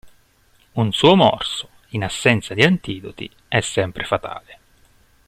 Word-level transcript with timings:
Un 0.71 0.91
suo 0.93 1.15
morso, 1.15 1.69
in 1.89 2.03
assenza 2.03 2.55
di 2.55 2.63
antidoti, 2.63 3.29
è 3.47 3.59
sempre 3.61 4.03
fatale. 4.03 4.59